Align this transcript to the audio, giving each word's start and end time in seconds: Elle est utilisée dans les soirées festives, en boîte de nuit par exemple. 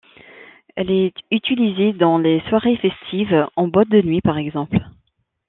Elle 0.75 0.89
est 0.89 1.13
utilisée 1.29 1.93
dans 1.93 2.17
les 2.17 2.41
soirées 2.49 2.75
festives, 2.77 3.45
en 3.55 3.67
boîte 3.67 3.89
de 3.89 4.01
nuit 4.01 4.19
par 4.21 4.39
exemple. 4.39 4.79